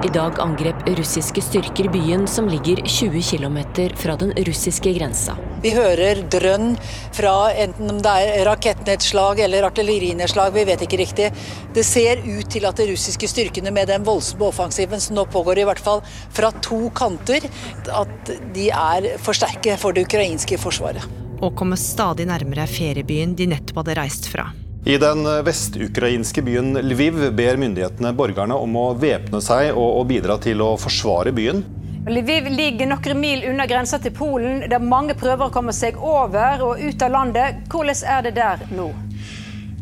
I 0.00 0.08
dag 0.08 0.38
angrep 0.40 0.86
russiske 0.96 1.42
styrker 1.44 1.90
byen 1.92 2.22
som 2.28 2.46
ligger 2.48 2.78
20 2.86 3.20
km 3.20 3.58
fra 4.00 4.14
den 4.16 4.30
russiske 4.46 4.94
grensa. 4.96 5.34
Vi 5.60 5.74
hører 5.74 6.22
drønn 6.32 6.70
fra 7.12 7.50
enten 7.52 7.92
om 7.92 7.98
det 8.00 8.14
er 8.22 8.40
rakettnedslag 8.48 9.42
eller 9.44 9.66
artillerinedslag, 9.68 10.54
vi 10.54 10.64
vet 10.70 10.86
ikke 10.86 11.00
riktig. 11.02 11.26
Det 11.76 11.84
ser 11.84 12.24
ut 12.24 12.48
til 12.48 12.64
at 12.64 12.80
de 12.80 12.86
russiske 12.94 13.28
styrkene 13.28 13.74
med 13.76 13.92
den 13.92 14.06
voldsomme 14.08 14.48
offensiven 14.48 15.04
som 15.04 15.18
nå 15.20 15.26
pågår, 15.28 15.60
i 15.60 15.68
hvert 15.68 15.84
fall 15.84 16.00
fra 16.32 16.48
to 16.64 16.80
kanter, 16.96 17.44
at 17.92 18.32
de 18.56 18.70
er 18.72 19.12
for 19.20 19.36
sterke 19.36 19.76
for 19.76 19.92
det 19.92 20.08
ukrainske 20.08 20.56
forsvaret. 20.64 21.04
Og 21.44 21.52
kommer 21.60 21.76
stadig 21.76 22.24
nærmere 22.32 22.64
feriebyen 22.72 23.36
de 23.36 23.52
nettopp 23.52 23.84
hadde 23.84 24.00
reist 24.00 24.32
fra. 24.32 24.48
I 24.84 24.96
den 24.96 25.26
vestukrainske 25.44 26.42
byen 26.42 26.72
Lviv 26.72 27.18
ber 27.36 27.58
myndighetene 27.60 28.14
borgerne 28.16 28.56
om 28.56 28.78
å 28.80 28.86
væpne 28.96 29.42
seg 29.44 29.76
og 29.76 30.06
bidra 30.08 30.38
til 30.40 30.62
å 30.64 30.72
forsvare 30.80 31.34
byen. 31.36 31.60
Lviv 32.08 32.48
ligger 32.48 32.88
noen 32.88 33.20
mil 33.20 33.44
unna 33.50 33.66
grensa 33.68 33.98
til 34.00 34.14
Polen, 34.16 34.62
der 34.72 34.80
mange 34.80 35.12
prøver 35.20 35.50
å 35.50 35.52
komme 35.52 35.74
seg 35.76 36.00
over 36.00 36.64
og 36.64 36.80
ut 36.80 37.04
av 37.04 37.12
landet. 37.12 37.60
Hvordan 37.68 38.00
er 38.08 38.24
det 38.24 38.32
der 38.38 38.64
nå? 38.72 38.88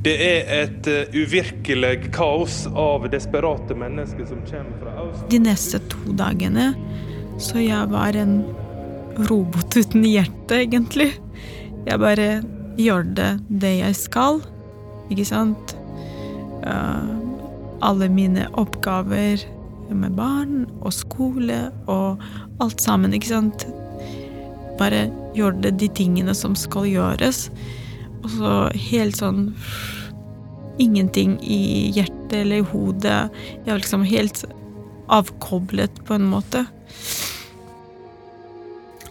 Det 0.03 0.17
er 0.25 0.51
et 0.57 0.91
eh, 0.91 1.15
uvirkelig 1.15 2.11
kaos 2.15 2.65
av 2.75 3.07
desperate 3.11 3.79
mennesker 3.79 4.27
som 4.27 4.43
kommer 4.51 4.83
fra 4.83 5.07
øst. 5.07 5.25
De 5.31 5.41
neste 5.43 5.81
to 5.91 6.15
dagene 6.19 6.73
så 7.39 7.63
jeg 7.63 7.87
var 7.95 8.19
en 8.19 8.41
robot 9.31 9.79
uten 9.79 10.03
hjerte, 10.07 10.59
egentlig. 10.65 11.13
Jeg 11.87 12.03
bare 12.03 12.31
gjør 12.79 13.11
det 13.15 13.33
det 13.63 13.75
jeg 13.79 13.99
skal, 13.99 14.43
ikke 15.09 15.27
sant? 15.29 15.75
Alle 17.83 18.09
mine 18.13 18.49
oppgaver 18.59 19.45
med 19.89 20.17
barn 20.19 20.67
og 20.83 20.93
skole 20.93 21.71
og 21.89 22.21
alt 22.61 22.83
sammen, 22.83 23.15
ikke 23.17 23.31
sant? 23.31 23.67
Bare 24.79 25.07
gjorde 25.35 25.73
de 25.81 25.89
tingene 25.91 26.35
som 26.37 26.57
skal 26.59 26.89
gjøres. 26.91 27.49
Og 28.25 28.29
så 28.37 28.57
helt 28.91 29.17
sånn 29.21 29.55
Ingenting 30.79 31.33
i 31.43 31.91
hjertet 31.91 32.37
eller 32.39 32.61
i 32.61 32.67
hodet. 32.71 33.33
Jeg 33.65 33.67
var 33.67 33.81
liksom 33.81 34.05
helt 34.07 34.45
avkoblet 35.11 35.97
på 36.07 36.15
en 36.15 36.29
måte. 36.31 36.61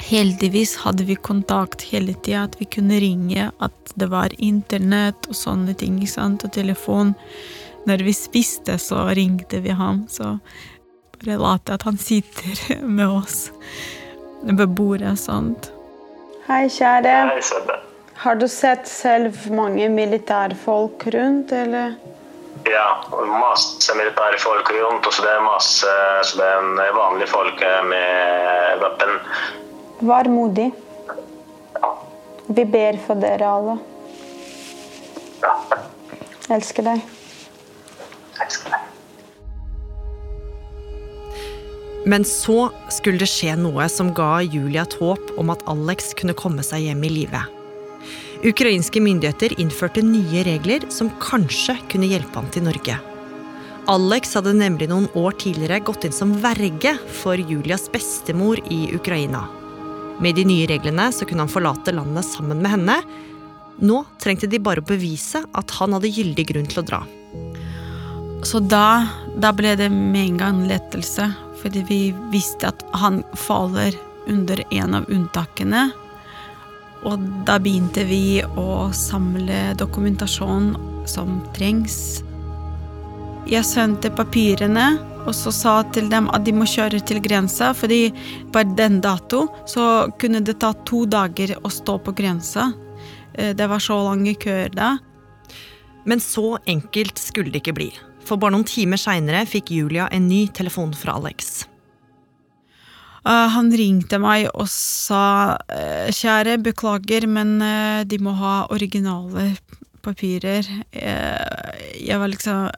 Heldigvis 0.08 0.78
hadde 0.78 1.04
vi 1.04 1.16
kontakt 1.16 1.82
hele 1.82 2.14
tida, 2.14 2.46
at 2.48 2.62
vi 2.62 2.66
kunne 2.66 2.96
ringe, 3.04 3.50
at 3.60 3.92
det 4.00 4.08
var 4.08 4.32
internett 4.38 5.28
og 5.28 5.36
sånne 5.36 5.76
ting, 5.76 5.98
ikke 6.00 6.14
sant, 6.14 6.46
og 6.48 6.54
telefon. 6.56 7.12
Når 7.90 8.06
vi 8.08 8.14
spiste, 8.16 8.78
så 8.80 9.10
ringte 9.18 9.60
vi 9.66 9.76
ham, 9.76 10.06
så 10.08 10.38
bare 11.18 11.36
late 11.42 11.76
at 11.76 11.84
han 11.84 12.00
sitter 12.00 12.80
med 13.00 13.04
oss 13.18 13.50
ved 14.48 14.64
bordet, 14.80 15.18
sant. 15.20 15.74
Hei, 16.48 16.70
kjære. 16.72 17.20
Hei, 17.34 17.44
Sebbe. 17.44 17.78
Har 18.24 18.40
du 18.40 18.48
sett 18.48 18.88
selv 18.88 19.36
mange 19.52 19.92
militærfolk 19.92 21.04
rundt, 21.20 21.52
eller? 21.52 22.00
Ja, 22.64 22.88
masse 23.12 23.92
militære 24.00 24.40
folk 24.40 24.72
rundt, 24.72 25.04
og 25.04 25.14
så 25.14 25.28
det 25.28 25.36
er 25.36 25.46
masse 25.52 25.94
så 26.32 26.40
det 26.40 26.48
er 26.56 26.96
vanlige 26.96 27.34
folk 27.36 27.64
med 27.92 28.86
våpen. 28.88 29.18
Vær 30.00 30.30
modig. 30.30 30.72
Vi 32.48 32.66
ber 32.70 33.00
for 33.02 33.18
dere 33.20 33.48
alle. 33.50 33.78
Elsker 36.54 36.86
deg. 36.86 37.02
Elsker 38.38 38.76
deg. 38.76 38.84
Men 42.08 42.24
så 42.24 42.70
skulle 42.94 43.20
det 43.20 43.28
skje 43.28 43.58
noe 43.60 43.90
som 43.92 44.14
ga 44.16 44.38
Julia 44.46 44.86
et 44.86 44.96
håp 45.02 45.34
om 45.42 45.50
at 45.52 45.66
Alex 45.68 46.14
kunne 46.16 46.38
komme 46.38 46.64
seg 46.64 46.86
hjem 46.86 47.04
i 47.04 47.14
live. 47.18 47.42
Ukrainske 48.48 49.02
myndigheter 49.02 49.58
innførte 49.60 50.06
nye 50.06 50.46
regler 50.46 50.86
som 50.94 51.10
kanskje 51.20 51.76
kunne 51.92 52.08
hjelpe 52.08 52.38
han 52.38 52.54
til 52.54 52.70
Norge. 52.70 53.02
Alex 53.92 54.38
hadde 54.38 54.54
nemlig 54.56 54.92
noen 54.92 55.10
år 55.18 55.36
tidligere 55.42 55.82
gått 55.90 56.06
inn 56.06 56.16
som 56.16 56.38
verge 56.44 56.96
for 57.18 57.40
Julias 57.40 57.90
bestemor 57.92 58.62
i 58.72 58.86
Ukraina. 58.96 59.48
Med 60.20 60.36
de 60.36 60.46
nye 60.50 60.68
reglene 60.70 61.12
så 61.14 61.28
kunne 61.30 61.46
han 61.46 61.52
forlate 61.52 61.94
landet 61.94 62.26
sammen 62.26 62.62
med 62.64 62.74
henne. 62.74 62.98
Nå 63.86 64.02
trengte 64.22 64.50
de 64.50 64.60
bare 64.64 64.82
å 64.82 64.88
bevise 64.88 65.44
at 65.54 65.74
han 65.78 65.94
hadde 65.94 66.10
gyldig 66.10 66.48
grunn 66.50 66.70
til 66.70 66.82
å 66.82 66.88
dra. 66.88 67.02
Så 68.46 68.62
da, 68.64 69.08
da 69.38 69.52
ble 69.54 69.76
det 69.78 69.90
med 69.94 70.24
en 70.24 70.42
gang 70.42 70.64
lettelse, 70.70 71.30
fordi 71.62 71.84
vi 71.90 72.02
visste 72.34 72.70
at 72.72 72.84
han 72.98 73.22
faller 73.38 73.98
under 74.30 74.62
en 74.74 74.98
av 74.98 75.10
unntakene. 75.14 75.88
Og 77.06 77.22
da 77.46 77.58
begynte 77.62 78.06
vi 78.10 78.42
å 78.58 78.90
samle 78.96 79.76
dokumentasjon 79.78 80.72
som 81.10 81.40
trengs. 81.58 82.24
Jeg 83.48 83.64
sendte 83.64 84.10
papirene 84.12 84.98
og 85.28 85.36
så 85.36 85.52
sa 85.56 85.74
til 85.96 86.08
dem 86.12 86.30
at 86.36 86.46
de 86.48 86.54
må 86.56 86.66
kjøre 86.68 87.02
til 87.08 87.20
grensa, 87.24 87.74
fordi 87.76 88.10
på 88.52 88.64
den 88.80 89.02
dato 89.04 89.46
så 89.68 90.08
kunne 90.20 90.42
det 90.44 90.58
ta 90.64 90.74
to 90.88 91.06
dager 91.08 91.54
å 91.60 91.72
stå 91.72 91.98
på 92.04 92.14
grensa. 92.16 92.70
Eh, 93.34 93.54
Det 93.54 93.68
var 93.68 93.80
så 93.80 93.98
lange 94.08 94.36
køer 94.36 94.72
da. 94.72 94.98
Men 96.06 96.20
så 96.20 96.58
enkelt 96.66 97.20
skulle 97.20 97.52
det 97.52 97.62
ikke 97.64 97.76
bli. 97.76 97.92
For 98.24 98.38
bare 98.38 98.56
noen 98.56 98.68
timer 98.68 98.98
seinere 98.98 99.46
fikk 99.48 99.72
Julia 99.72 100.08
en 100.12 100.28
ny 100.28 100.48
telefon 100.48 100.94
fra 100.96 101.16
Alex. 101.20 101.68
Eh, 103.28 103.48
han 103.52 103.72
ringte 103.72 104.20
meg 104.20 104.48
og 104.54 104.68
sa 104.72 105.58
eh, 105.68 106.08
kjære, 106.08 106.60
beklager, 106.64 107.28
men 107.28 107.60
de 108.08 108.20
må 108.20 108.32
ha 108.40 108.68
originale 108.72 109.58
papirer. 110.04 110.64
Jeg 110.94 112.20
var 112.20 112.32
liksom 112.32 112.70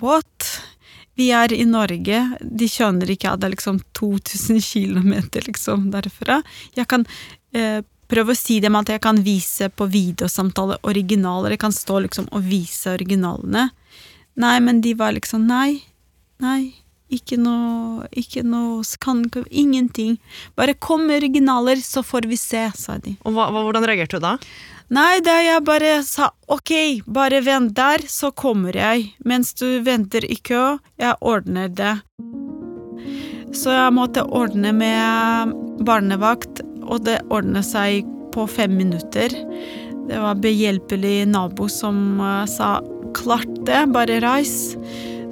what? 0.00 0.48
Vi 1.16 1.30
er 1.32 1.52
i 1.52 1.64
Norge, 1.64 2.22
de 2.40 2.68
skjønner 2.68 3.08
ikke 3.14 3.30
at 3.32 3.40
det 3.40 3.48
er 3.48 3.54
liksom 3.54 3.80
2000 3.96 4.60
km 4.60 5.14
liksom 5.46 5.90
derfra. 5.94 6.42
Jeg 6.76 6.88
kan 6.90 7.06
eh, 7.56 7.80
prøve 8.10 8.34
å 8.34 8.38
si 8.38 8.58
dem 8.60 8.76
at 8.76 8.92
jeg 8.92 9.00
kan 9.04 9.22
vise 9.24 9.70
på 9.72 9.88
videosamtale 9.90 10.76
originaler, 10.86 11.54
jeg 11.54 11.62
kan 11.64 11.74
stå 11.74 12.02
liksom 12.04 12.28
og 12.36 12.44
vise 12.44 12.92
originalene. 12.92 13.70
Nei, 14.36 14.56
men 14.60 14.82
de 14.84 14.92
var 14.98 15.16
liksom 15.16 15.46
nei, 15.48 15.80
nei, 16.44 16.74
ikke 17.12 17.38
noe, 17.38 18.06
ikke 18.10 18.42
noe, 18.46 18.82
kan, 19.02 19.24
ingenting. 19.50 20.16
Bare 20.58 20.74
kom 20.74 21.06
med 21.06 21.22
originaler, 21.22 21.78
så 21.82 22.02
får 22.02 22.26
vi 22.30 22.38
se, 22.40 22.64
sa 22.74 22.98
de. 22.98 23.16
Og 23.24 23.36
hva, 23.36 23.50
Hvordan 23.54 23.86
reagerte 23.86 24.18
du 24.18 24.26
da? 24.26 24.36
Nei, 24.94 25.18
da 25.26 25.40
jeg 25.42 25.64
bare 25.66 25.96
sa 26.06 26.28
ok, 26.46 27.02
bare 27.10 27.40
vent 27.42 27.74
der, 27.74 28.04
så 28.06 28.30
kommer 28.30 28.76
jeg. 28.76 29.08
Mens 29.26 29.54
du 29.58 29.80
venter 29.86 30.22
i 30.26 30.36
kø, 30.38 30.78
jeg 31.02 31.18
ordner 31.20 31.70
det. 31.70 31.96
Så 33.56 33.72
jeg 33.74 33.94
måtte 33.96 34.26
ordne 34.26 34.70
med 34.74 35.54
barnevakt, 35.86 36.62
og 36.86 37.02
det 37.06 37.18
ordnet 37.34 37.66
seg 37.66 38.06
på 38.34 38.46
fem 38.50 38.76
minutter. 38.78 39.32
Det 40.06 40.18
var 40.22 40.38
behjelpelig 40.38 41.24
nabo 41.32 41.66
som 41.72 42.20
eh, 42.22 42.44
sa 42.50 42.78
klart 43.16 43.50
det, 43.66 43.86
bare 43.94 44.20
reis. 44.22 44.76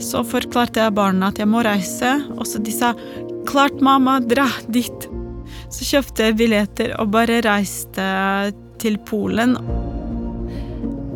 Så 0.05 0.21
forklarte 0.29 0.83
jeg 0.83 0.97
barna 0.97 1.31
at 1.33 1.41
jeg 1.41 1.49
må 1.49 1.63
reise, 1.65 2.11
og 2.37 2.45
så 2.49 2.61
de 2.63 2.75
sa 2.75 2.93
klart 3.49 3.81
mamma, 3.85 4.19
dra 4.21 4.47
dit. 4.69 5.09
Så 5.73 5.87
kjøpte 5.89 6.29
jeg 6.29 6.39
billetter 6.39 6.95
og 7.01 7.13
bare 7.15 7.41
reiste 7.45 8.05
til 8.83 8.99
Polen. 9.09 9.57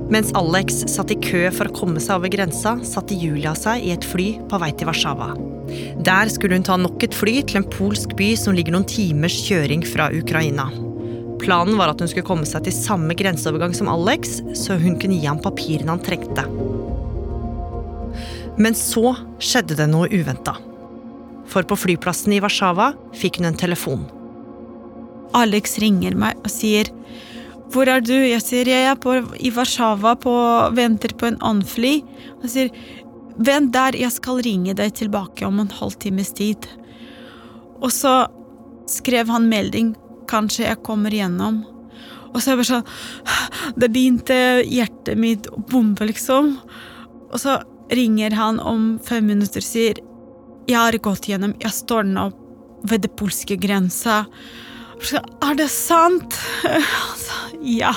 Mens 0.09 0.33
Alex 0.39 0.87
satt 0.89 1.13
i 1.13 1.19
kø 1.21 1.51
for 1.53 1.69
å 1.69 1.75
komme 1.77 2.01
seg 2.01 2.17
over 2.17 2.33
grensa, 2.33 2.79
satte 2.87 3.17
Julia 3.19 3.53
seg 3.59 3.85
i 3.85 3.93
et 3.93 4.07
fly 4.09 4.31
på 4.49 4.61
vei 4.63 4.71
til 4.73 4.89
Warszawa. 4.89 5.35
Der 6.01 6.33
skulle 6.33 6.57
hun 6.57 6.65
ta 6.65 6.79
nok 6.81 7.05
et 7.05 7.17
fly 7.17 7.43
til 7.45 7.61
en 7.61 7.69
polsk 7.75 8.17
by 8.17 8.33
som 8.41 8.57
ligger 8.57 8.73
noen 8.73 8.89
timers 8.89 9.37
kjøring 9.45 9.85
fra 9.85 10.09
Ukraina. 10.17 10.71
Planen 11.43 11.77
var 11.79 11.93
at 11.93 12.01
hun 12.01 12.09
skulle 12.09 12.27
komme 12.27 12.49
seg 12.49 12.65
til 12.65 12.75
samme 12.75 13.15
grenseovergang 13.21 13.77
som 13.77 13.93
Alex, 13.93 14.41
så 14.57 14.81
hun 14.81 14.97
kunne 14.99 15.21
gi 15.21 15.29
ham 15.29 15.45
papirene 15.45 15.93
han 15.93 16.03
trengte. 16.03 16.49
Men 18.59 18.75
så 18.75 19.15
skjedde 19.39 19.79
det 19.79 19.89
noe 19.91 20.11
uventa. 20.11 20.57
For 21.49 21.65
på 21.65 21.79
flyplassen 21.79 22.35
i 22.37 22.41
Warszawa 22.45 22.93
fikk 23.17 23.41
hun 23.41 23.53
en 23.53 23.59
telefon. 23.59 24.05
Alex 25.37 25.79
ringer 25.83 26.17
meg 26.19 26.39
og 26.43 26.51
sier 26.53 26.91
hvor 27.69 27.89
er 27.93 28.01
du? 28.01 28.15
Jeg 28.15 28.41
sier 28.41 28.69
jeg 28.71 28.87
er 28.89 28.97
på, 28.97 29.13
i 29.45 29.51
Warszawa 29.53 30.15
og 30.17 30.77
venter 30.77 31.13
på 31.21 31.29
en 31.29 31.37
annen 31.45 31.67
fly. 31.69 31.99
Han 32.41 32.53
sier 32.53 32.71
vent 33.37 33.75
der, 33.75 33.99
jeg 33.99 34.15
skal 34.15 34.41
ringe 34.45 34.73
deg 34.79 34.95
tilbake 34.97 35.45
om 35.47 35.61
en 35.61 35.73
halvtimes 35.77 36.33
tid. 36.39 36.65
Og 37.79 37.93
så 37.93 38.23
skrev 38.89 39.29
han 39.29 39.51
melding 39.51 39.93
kanskje 40.31 40.65
jeg 40.65 40.81
kommer 40.87 41.13
gjennom. 41.13 41.61
Og 42.33 42.41
så 42.41 42.51
er 42.51 42.57
jeg 42.57 42.61
bare 42.63 42.71
sånn 42.73 43.77
Det 43.81 43.91
begynte 43.93 44.39
hjertet 44.65 45.21
mitt 45.21 45.49
å 45.53 45.61
bombe, 45.69 46.09
liksom. 46.09 46.55
Og 47.29 47.37
så 47.41 47.61
ringer 47.91 48.35
han 48.37 48.61
om 48.61 48.99
fem 49.05 49.27
minutter 49.27 49.65
og 49.65 49.69
sier 49.69 50.03
jeg 50.69 50.77
har 50.77 50.97
gått 51.01 51.31
gjennom, 51.31 51.55
jeg 51.63 51.73
står 51.73 52.05
nå 52.05 52.29
ved 52.89 53.07
det 53.07 53.15
polske 53.17 53.57
grensa. 53.57 54.27
Er 55.41 55.57
det 55.57 55.71
sant? 55.73 56.37
Han 56.65 57.19
sa 57.23 57.39
ja. 57.65 57.95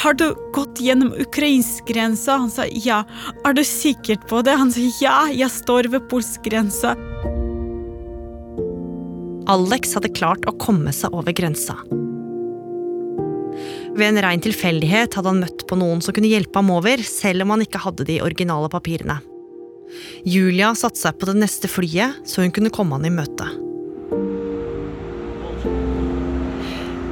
Har 0.00 0.16
du 0.16 0.30
gått 0.56 0.80
gjennom 0.80 1.12
ukrainsk 1.20 1.84
grensa? 1.90 2.38
Han 2.40 2.50
sa 2.50 2.64
ja. 2.70 3.02
Er 3.44 3.52
du 3.52 3.64
sikker 3.66 4.16
på 4.30 4.40
det? 4.46 4.56
Han 4.56 4.72
sa 4.72 4.86
ja, 5.02 5.18
jeg 5.28 5.52
står 5.52 5.90
ved 5.92 6.08
polsk 6.08 6.48
grensa. 6.48 6.96
Alex 9.50 9.96
hadde 9.98 10.14
klart 10.14 10.46
å 10.48 10.56
komme 10.62 10.94
seg 10.94 11.12
over 11.16 11.34
grensa. 11.36 11.76
Ved 14.00 14.14
en 14.14 14.22
rein 14.24 14.40
tilfeldighet 14.40 15.12
hadde 15.12 15.28
han 15.28 15.42
møtt 15.42 15.66
på 15.68 15.76
noen 15.76 15.98
som 16.00 16.14
kunne 16.16 16.30
hjelpe 16.30 16.56
ham 16.56 16.70
over, 16.72 17.02
selv 17.04 17.44
om 17.44 17.50
han 17.52 17.64
ikke 17.66 17.82
hadde 17.82 18.06
de 18.08 18.22
originale 18.24 18.70
papirene. 18.72 19.18
Julia 20.24 20.70
satte 20.78 20.96
seg 21.02 21.18
på 21.20 21.28
det 21.28 21.34
neste 21.36 21.68
flyet, 21.68 22.22
så 22.24 22.40
hun 22.40 22.54
kunne 22.54 22.72
komme 22.72 22.96
han 22.96 23.04
i 23.04 23.12
møte. 23.12 23.44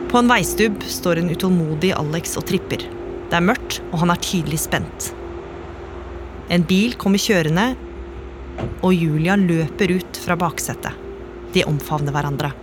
På 0.09 0.23
en 0.23 0.33
veistubb 0.33 0.81
står 0.89 1.21
en 1.21 1.29
utålmodig 1.29 1.93
Alex 1.99 2.39
og 2.41 2.49
tripper. 2.49 2.87
Det 3.29 3.37
er 3.37 3.45
mørkt, 3.45 3.83
og 3.93 4.01
han 4.07 4.15
er 4.15 4.25
tydelig 4.25 4.63
spent. 4.65 5.11
En 6.49 6.65
bil 6.65 6.97
kommer 6.97 7.21
kjørende, 7.21 7.75
og 8.81 8.95
Julia 8.97 9.37
løper 9.37 9.93
ut 9.99 10.25
fra 10.25 10.41
baksetet. 10.41 10.97
De 11.53 11.69
omfavner 11.69 12.17
hverandre. 12.17 12.55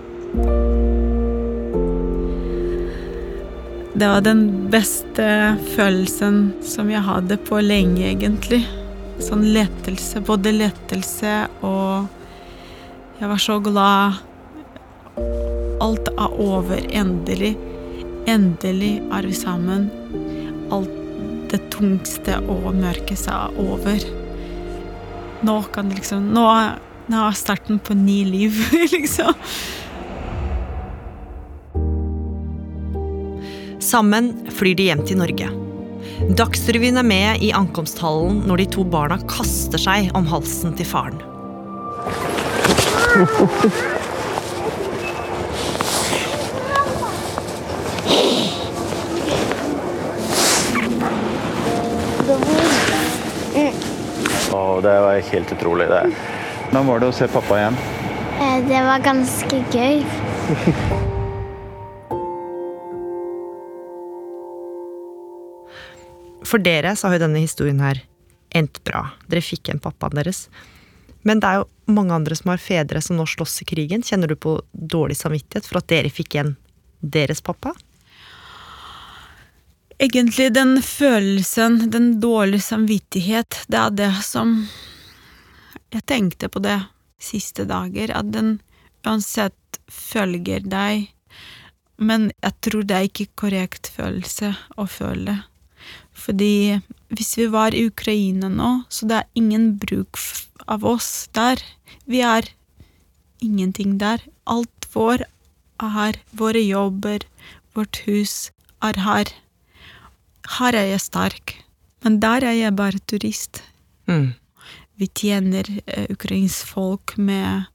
Det 3.96 4.08
var 4.08 4.22
den 4.22 4.68
beste 4.72 5.26
følelsen 5.72 6.40
som 6.64 6.90
jeg 6.92 7.00
hadde 7.06 7.38
på 7.48 7.62
lenge, 7.64 8.04
egentlig. 8.10 8.66
Sånn 9.24 9.46
lettelse. 9.56 10.20
Både 10.28 10.52
lettelse 10.52 11.36
og 11.64 12.12
Jeg 13.16 13.30
var 13.32 13.40
så 13.40 13.56
glad. 13.64 14.18
Alt 15.80 16.10
er 16.12 16.34
over. 16.44 16.82
Endelig. 16.92 17.54
Endelig 18.28 18.98
er 19.16 19.30
vi 19.30 19.38
sammen. 19.40 19.88
Alt 20.76 20.92
det 21.54 21.62
tungste 21.72 22.42
og 22.52 22.74
mørkeste 22.76 23.32
er 23.32 23.56
over. 23.64 24.04
Nå 25.48 25.62
kan 25.72 25.96
liksom 25.96 26.34
Nå 26.36 26.50
nå 27.06 27.22
er 27.22 27.36
starten 27.38 27.78
på 27.78 27.94
ny 27.94 28.24
liv, 28.26 28.56
liksom. 28.96 29.34
Sammen 33.96 34.34
flyr 34.52 34.76
de 34.76 34.90
hjem 34.90 35.02
til 35.08 35.16
Norge. 35.22 35.46
Dagsrevyen 36.36 36.98
er 37.00 37.06
med 37.08 37.44
i 37.46 37.54
ankomsthallen 37.56 38.42
når 38.44 38.60
de 38.60 38.66
to 38.76 38.84
barna 38.92 39.16
kaster 39.32 39.80
seg 39.80 40.10
om 40.20 40.28
halsen 40.28 40.76
til 40.76 40.90
faren. 40.90 41.22
Oh, 54.52 54.76
det 54.84 55.00
var 55.08 55.24
helt 55.32 55.56
utrolig. 55.56 55.88
Hvordan 55.88 56.92
var 56.92 57.00
det 57.00 57.14
å 57.14 57.20
se 57.24 57.32
pappa 57.32 57.64
igjen? 57.64 57.84
Eh, 58.44 58.60
det 58.68 58.88
var 58.92 59.08
ganske 59.08 59.64
gøy. 59.72 61.14
For 66.46 66.62
dere 66.62 66.96
så 66.96 67.08
har 67.10 67.18
jo 67.18 67.26
denne 67.26 67.42
historien 67.44 67.82
her 67.82 68.04
endt 68.56 68.84
bra. 68.88 69.08
Dere 69.28 69.44
fikk 69.44 69.68
igjen 69.68 69.82
pappaen 69.84 70.16
deres. 70.20 70.46
Men 71.26 71.42
det 71.42 71.50
er 71.50 71.62
jo 71.62 71.96
mange 71.96 72.14
andre 72.14 72.38
som 72.38 72.52
har 72.54 72.62
fedre 72.62 73.02
som 73.02 73.18
nå 73.18 73.26
slåss 73.30 73.64
i 73.64 73.68
krigen. 73.70 74.06
Kjenner 74.06 74.30
du 74.30 74.38
på 74.38 74.60
dårlig 74.72 75.18
samvittighet 75.18 75.68
for 75.68 75.82
at 75.82 75.90
dere 75.90 76.14
fikk 76.14 76.38
igjen 76.38 76.54
deres 77.02 77.42
pappa? 77.46 77.74
Egentlig 79.98 80.52
den 80.54 80.82
følelsen, 80.84 81.80
den 81.92 82.20
dårlige 82.20 82.62
samvittighet, 82.62 83.64
det 83.72 83.80
er 83.80 83.96
det 84.04 84.12
som 84.28 84.58
Jeg 85.94 86.04
tenkte 86.12 86.50
på 86.52 86.60
det 86.60 86.82
siste 87.22 87.64
dager, 87.64 88.12
at 88.12 88.34
den 88.34 88.58
uansett 89.08 89.80
følger 89.88 90.66
deg, 90.68 91.06
men 91.96 92.32
jeg 92.44 92.54
tror 92.68 92.84
det 92.84 92.98
er 92.98 93.08
ikke 93.08 93.30
korrekt 93.40 93.88
følelse 93.96 94.52
å 94.76 94.88
føle. 94.92 95.38
Fordi 96.16 96.82
hvis 97.14 97.36
vi 97.38 97.48
var 97.52 97.76
i 97.76 97.86
Ukraina 97.90 98.50
nå, 98.50 98.72
så 98.90 99.08
det 99.10 99.22
er 99.22 99.32
ingen 99.40 99.76
bruk 99.82 100.20
av 100.72 100.86
oss 100.88 101.28
der. 101.36 101.62
Vi 102.10 102.24
er 102.26 102.48
ingenting 103.44 103.98
der. 104.02 104.24
Alt 104.48 104.88
vår 104.94 105.26
er 105.26 105.94
her. 105.98 106.20
Våre 106.32 106.64
jobber, 106.64 107.28
vårt 107.76 108.02
hus 108.08 108.50
er 108.84 109.00
her. 109.06 109.30
Her 110.58 110.78
er 110.78 110.92
jeg 110.94 111.04
sterk, 111.04 111.56
men 112.06 112.20
der 112.24 112.46
er 112.46 112.58
jeg 112.58 112.76
bare 112.78 113.02
turist. 113.10 113.64
Mm. 114.08 114.34
Vi 114.96 115.08
tjener 115.08 115.68
eh, 115.86 116.06
ukrainsk 116.14 116.70
folk 116.76 117.18
med 117.18 117.66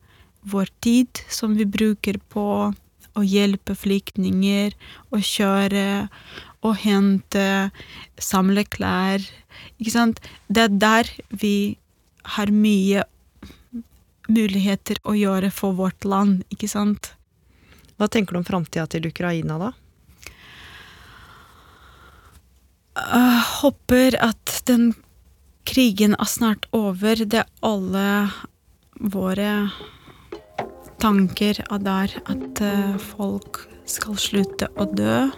vår 0.41 0.71
tid, 0.81 1.21
som 1.29 1.57
vi 1.59 1.67
bruker 1.69 2.17
på 2.33 2.73
å 3.19 3.25
hjelpe 3.27 3.75
flyktninger, 3.79 4.75
å 5.11 5.21
kjøre 5.23 6.09
og 6.67 6.77
hente, 6.83 7.71
samle 8.21 8.65
klær. 8.69 9.25
Ikke 9.81 9.95
sant? 9.95 10.21
Det 10.49 10.67
er 10.67 10.77
der 10.83 11.13
vi 11.31 11.77
har 12.37 12.53
mye 12.53 13.05
muligheter 14.31 15.01
å 15.09 15.17
gjøre 15.17 15.51
for 15.55 15.75
vårt 15.79 16.07
land, 16.07 16.45
ikke 16.53 16.69
sant? 16.71 17.15
Hva 17.99 18.09
tenker 18.09 18.37
du 18.37 18.41
om 18.41 18.49
framtida 18.49 18.87
til 18.89 19.09
Ukraina, 19.11 19.59
da? 19.61 19.73
Jeg 23.01 23.45
håper 23.61 24.17
at 24.21 24.61
den 24.69 24.93
krigen 25.69 26.17
er 26.19 26.29
snart 26.29 26.67
over. 26.77 27.25
Det 27.25 27.43
er 27.43 27.51
alle 27.65 28.07
våre 29.01 29.53
tanker 31.01 31.59
av 31.73 31.83
der 31.85 32.13
at 32.29 32.61
eh, 32.65 32.97
folk 33.01 33.63
skal 33.89 34.19
slutte 34.21 34.69
å 34.77 34.87
dø. 34.93 35.29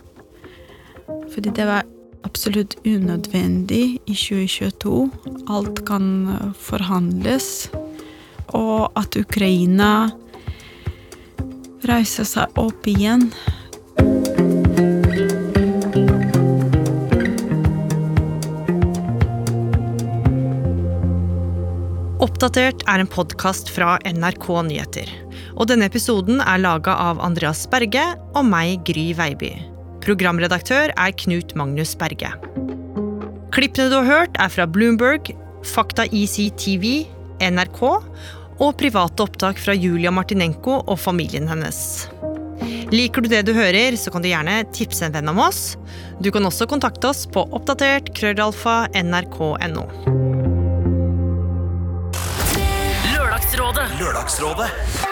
Fordi 1.33 1.53
det 1.55 1.67
var 1.69 1.87
absolutt 2.27 2.77
unødvendig 2.87 3.85
i 4.07 4.17
2022. 4.17 5.07
Alt 5.53 5.85
kan 5.89 6.09
eh, 6.35 6.51
forhandles. 6.59 7.71
Og 8.53 8.91
at 8.99 9.17
Ukraina 9.17 10.11
reiser 11.89 12.27
seg 12.29 12.61
opp 12.61 12.87
igjen. 12.91 13.31
Oppdatert 22.23 22.83
er 22.91 23.03
en 23.03 23.11
podkast 23.11 23.71
fra 23.71 23.97
NRK 24.07 24.49
Nyheter. 24.69 25.22
Og 25.57 25.69
denne 25.71 25.89
episoden 25.91 26.41
er 26.41 26.63
laga 26.63 26.95
av 27.11 27.21
Andreas 27.25 27.67
Berge 27.71 28.05
og 28.33 28.47
meg, 28.49 28.81
Gry 28.89 29.11
Veiby. 29.17 29.53
Programredaktør 30.03 30.93
er 30.97 31.15
Knut 31.23 31.55
Magnus 31.59 31.95
Berge. 31.99 32.33
Klippene 33.53 33.91
du 33.93 33.99
har 34.01 34.09
hørt, 34.09 34.39
er 34.41 34.51
fra 34.51 34.67
Bloomberg, 34.67 35.35
Fakta 35.63 36.09
ECTV, 36.09 37.05
NRK 37.43 37.83
og 38.63 38.73
private 38.79 39.27
opptak 39.27 39.61
fra 39.61 39.75
Julia 39.77 40.13
Martinenko 40.15 40.81
og 40.87 40.99
familien 40.99 41.49
hennes. 41.51 42.09
Liker 42.93 43.25
du 43.25 43.31
det 43.33 43.45
du 43.49 43.55
hører, 43.57 43.97
så 43.97 44.13
kan 44.13 44.25
du 44.25 44.29
gjerne 44.29 44.63
tipse 44.77 45.07
en 45.07 45.15
venn 45.15 45.31
om 45.33 45.41
oss. 45.43 45.79
Du 46.21 46.31
kan 46.35 46.45
også 46.45 46.69
kontakte 46.71 47.09
oss 47.09 47.25
på 47.31 47.45
oppdatert 47.57 48.13
krøllalfa 48.17 48.85
nrk.no. 49.01 49.87
Lørdagsrådet. 53.15 53.89
Lørdagsrådet. 54.03 55.12